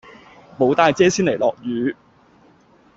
[0.57, 1.95] 無帶遮先嚟落雨